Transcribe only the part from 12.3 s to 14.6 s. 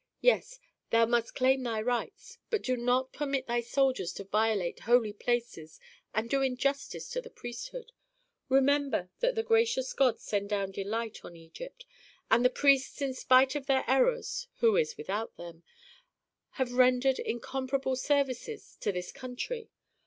and the priests in spite of their errors